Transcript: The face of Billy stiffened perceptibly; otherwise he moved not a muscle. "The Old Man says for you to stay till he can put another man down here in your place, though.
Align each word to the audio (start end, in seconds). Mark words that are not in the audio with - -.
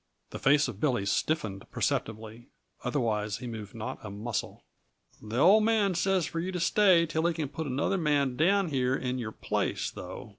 The 0.31 0.39
face 0.39 0.67
of 0.67 0.79
Billy 0.79 1.05
stiffened 1.05 1.63
perceptibly; 1.71 2.47
otherwise 2.83 3.37
he 3.37 3.45
moved 3.45 3.75
not 3.75 4.03
a 4.03 4.09
muscle. 4.09 4.63
"The 5.21 5.37
Old 5.37 5.63
Man 5.63 5.93
says 5.93 6.25
for 6.25 6.39
you 6.39 6.51
to 6.53 6.59
stay 6.59 7.05
till 7.05 7.27
he 7.27 7.35
can 7.35 7.49
put 7.49 7.67
another 7.67 7.99
man 7.99 8.35
down 8.35 8.69
here 8.69 8.95
in 8.95 9.19
your 9.19 9.31
place, 9.31 9.91
though. 9.91 10.29